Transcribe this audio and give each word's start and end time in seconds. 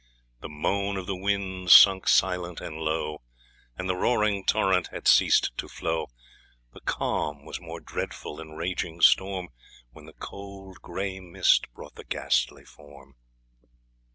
The 0.39 0.49
moan 0.49 0.97
of 0.97 1.05
the 1.05 1.15
wind 1.15 1.69
sunk 1.69 2.07
silent 2.07 2.59
and 2.59 2.77
low, 2.77 3.21
And 3.77 3.87
the 3.87 3.95
roaring 3.95 4.43
torrent 4.43 4.87
had 4.87 5.07
ceased 5.07 5.55
to 5.59 5.67
flow; 5.67 6.07
The 6.73 6.79
calm 6.81 7.45
was 7.45 7.61
more 7.61 7.79
dreadful 7.79 8.37
than 8.37 8.53
raging 8.53 9.01
storm, 9.01 9.49
When 9.91 10.05
the 10.07 10.13
cold 10.13 10.81
grey 10.81 11.19
mist 11.19 11.71
brought 11.75 11.93
the 11.97 12.03
ghastly 12.03 12.65
Form! 12.65 13.13